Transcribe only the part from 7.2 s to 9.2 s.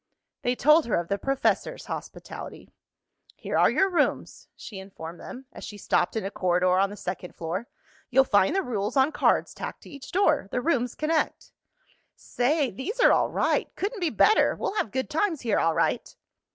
floor. "You'll find the rules on